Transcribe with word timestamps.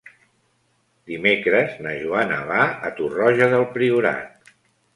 Dimecres 1.11 1.75
na 1.87 1.93
Joana 1.99 2.41
va 2.53 2.65
a 2.89 2.93
Torroja 3.01 3.53
del 3.55 3.69
Priorat. 3.79 4.53